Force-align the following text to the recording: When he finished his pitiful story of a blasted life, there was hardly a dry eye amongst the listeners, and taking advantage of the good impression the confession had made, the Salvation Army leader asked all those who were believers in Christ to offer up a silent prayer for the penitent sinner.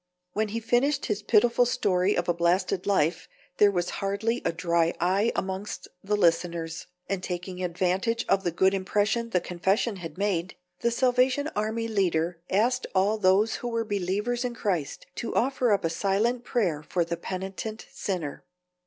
When 0.33 0.47
he 0.47 0.59
finished 0.59 1.05
his 1.05 1.21
pitiful 1.21 1.63
story 1.67 2.17
of 2.17 2.27
a 2.27 2.33
blasted 2.33 2.87
life, 2.87 3.29
there 3.57 3.69
was 3.69 3.91
hardly 4.01 4.41
a 4.43 4.51
dry 4.51 4.95
eye 4.99 5.31
amongst 5.35 5.87
the 6.03 6.15
listeners, 6.17 6.87
and 7.07 7.21
taking 7.21 7.63
advantage 7.63 8.25
of 8.27 8.43
the 8.43 8.49
good 8.49 8.73
impression 8.73 9.29
the 9.29 9.39
confession 9.39 9.97
had 9.97 10.17
made, 10.17 10.55
the 10.79 10.89
Salvation 10.89 11.51
Army 11.55 11.87
leader 11.87 12.41
asked 12.49 12.87
all 12.95 13.19
those 13.19 13.57
who 13.57 13.67
were 13.67 13.85
believers 13.85 14.43
in 14.43 14.55
Christ 14.55 15.05
to 15.17 15.35
offer 15.35 15.71
up 15.71 15.85
a 15.85 15.89
silent 15.91 16.43
prayer 16.43 16.81
for 16.81 17.05
the 17.05 17.15
penitent 17.15 17.85
sinner. 17.91 18.43